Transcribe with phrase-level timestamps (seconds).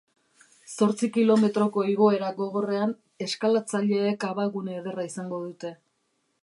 [0.83, 5.77] Zortzi kilometroko igoera gogorrean, eskalatzaileek abagune ederra izango dute.